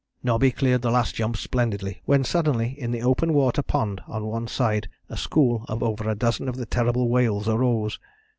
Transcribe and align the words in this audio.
"Nobby 0.23 0.49
cleared 0.49 0.81
the 0.81 0.89
last 0.89 1.13
jump 1.13 1.37
splendidly, 1.37 2.01
when 2.05 2.23
suddenly 2.23 2.69
in 2.79 2.89
the 2.89 3.03
open 3.03 3.35
water 3.35 3.61
pond 3.61 4.01
on 4.07 4.25
one 4.25 4.47
side 4.47 4.89
a 5.09 5.15
school 5.15 5.63
of 5.69 5.83
over 5.83 6.09
a 6.09 6.15
dozen 6.15 6.49
of 6.49 6.55
the 6.55 6.65
terrible 6.65 7.07
whales 7.07 7.47
arose. 7.47 7.99